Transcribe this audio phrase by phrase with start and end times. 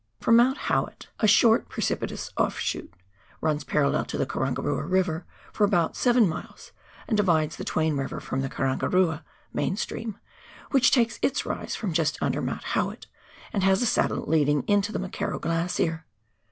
[0.19, 1.99] From Mount Howitt, a short pre KARANGARUA EIVER.
[2.01, 2.93] 181 cipitous offshoot
[3.39, 6.71] runs parallel to the Karangarua Range for about seven miles,
[7.07, 9.21] and divides the Twain River from the Karangarua
[9.53, 10.17] main stream,
[10.71, 13.05] which takes its rise from just under Mount Howitt,
[13.53, 16.07] and has a saddle leading into the McKerrow Glacier.